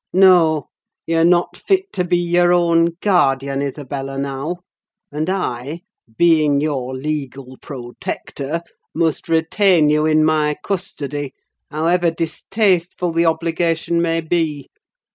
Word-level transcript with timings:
No; 0.13 0.69
you're 1.05 1.23
not 1.23 1.55
fit 1.55 1.93
to 1.93 2.03
be 2.03 2.17
your 2.17 2.51
own 2.51 2.97
guardian, 3.01 3.61
Isabella, 3.61 4.17
now; 4.17 4.61
and 5.11 5.29
I, 5.29 5.81
being 6.17 6.59
your 6.59 6.95
legal 6.95 7.55
protector, 7.61 8.63
must 8.95 9.29
retain 9.29 9.91
you 9.91 10.07
in 10.07 10.25
my 10.25 10.55
custody, 10.63 11.35
however 11.69 12.09
distasteful 12.09 13.11
the 13.11 13.27
obligation 13.27 14.01
may 14.01 14.21
be. 14.21 14.69